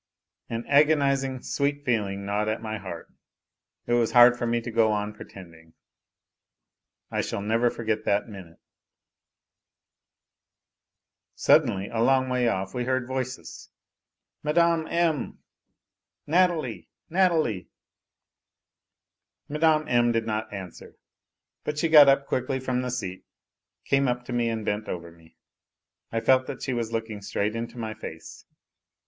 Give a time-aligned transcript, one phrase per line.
[0.49, 3.07] An agonizing, sweet feeling gnawed at my heart,
[3.85, 5.73] it was hard for me to go on pretending....
[7.11, 8.57] I shall never forget that minute!
[11.35, 13.69] Suddenly, a long way off, we heard voices"
[14.43, 14.87] Mme.
[14.89, 15.37] M.!
[16.25, 16.89] Natalie!
[17.07, 17.69] Natalie
[19.49, 19.87] 1" Mme.
[19.87, 20.11] M.
[20.11, 20.95] did not answer,
[21.63, 23.23] but she got up quickly from the seat,
[23.85, 25.35] came up to me and bent over me.
[26.11, 28.45] I felt that she was looking straight into my face.